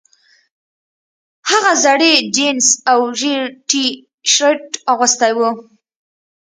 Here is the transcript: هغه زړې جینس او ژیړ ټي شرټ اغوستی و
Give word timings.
هغه 1.49 1.73
زړې 1.83 2.13
جینس 2.35 2.67
او 2.91 2.99
ژیړ 3.19 3.41
ټي 3.69 3.85
شرټ 4.33 4.63
اغوستی 4.91 5.31
و 5.35 5.39